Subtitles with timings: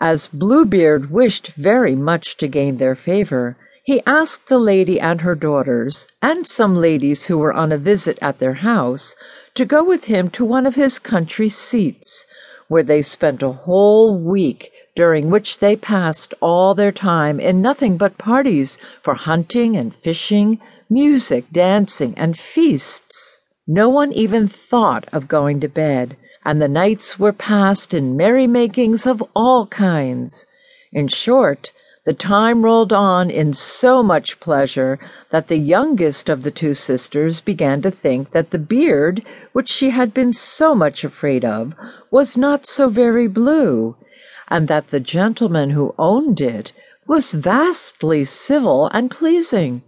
[0.00, 5.34] As Bluebeard wished very much to gain their favor, he asked the lady and her
[5.34, 9.16] daughters, and some ladies who were on a visit at their house,
[9.54, 12.26] to go with him to one of his country seats,
[12.68, 17.96] where they spent a whole week, during which they passed all their time in nothing
[17.96, 20.60] but parties for hunting and fishing,
[20.90, 23.40] music, dancing, and feasts.
[23.66, 26.16] No one even thought of going to bed,
[26.46, 30.46] and the nights were passed in merrymakings of all kinds.
[30.92, 31.72] In short,
[32.04, 35.00] the time rolled on in so much pleasure
[35.32, 39.90] that the youngest of the two sisters began to think that the beard, which she
[39.90, 41.74] had been so much afraid of,
[42.12, 43.96] was not so very blue,
[44.46, 46.70] and that the gentleman who owned it
[47.08, 49.82] was vastly civil and pleasing.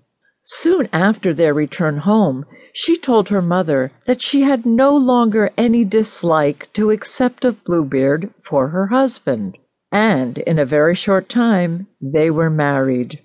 [0.51, 5.85] Soon after their return home, she told her mother that she had no longer any
[5.85, 9.59] dislike to accept of Bluebeard for her husband,
[9.93, 13.21] and in a very short time they were married.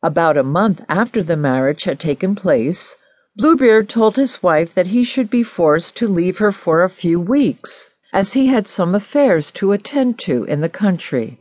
[0.00, 2.94] About a month after the marriage had taken place,
[3.34, 7.18] Bluebeard told his wife that he should be forced to leave her for a few
[7.18, 11.39] weeks, as he had some affairs to attend to in the country.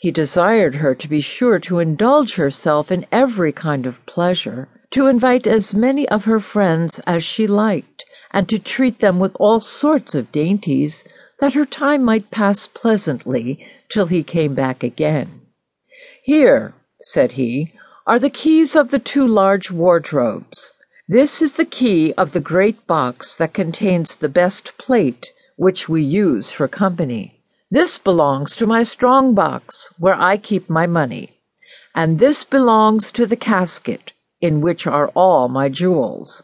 [0.00, 5.08] He desired her to be sure to indulge herself in every kind of pleasure, to
[5.08, 9.58] invite as many of her friends as she liked, and to treat them with all
[9.58, 11.04] sorts of dainties,
[11.40, 15.40] that her time might pass pleasantly till he came back again.
[16.22, 17.72] Here, said he,
[18.06, 20.74] are the keys of the two large wardrobes.
[21.08, 26.02] This is the key of the great box that contains the best plate, which we
[26.02, 27.37] use for company.
[27.70, 31.36] This belongs to my strong box, where I keep my money,
[31.94, 36.42] and this belongs to the casket, in which are all my jewels.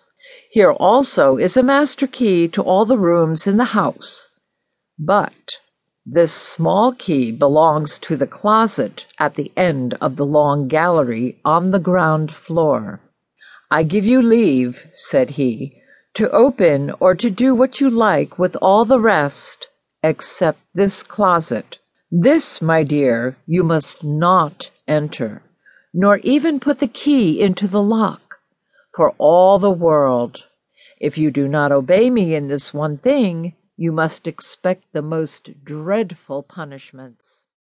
[0.51, 4.29] Here also is a master key to all the rooms in the house.
[4.99, 5.61] But
[6.05, 11.71] this small key belongs to the closet at the end of the long gallery on
[11.71, 13.01] the ground floor.
[13.71, 15.81] I give you leave, said he,
[16.13, 19.69] to open or to do what you like with all the rest
[20.05, 21.79] except this closet.
[22.11, 25.43] This, my dear, you must not enter,
[25.95, 28.37] nor even put the key into the lock,
[28.95, 30.45] for all the world.
[31.01, 35.65] If you do not obey me in this one thing, you must expect the most
[35.65, 37.44] dreadful punishments.